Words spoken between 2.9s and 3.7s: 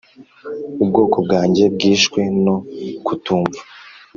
kutumva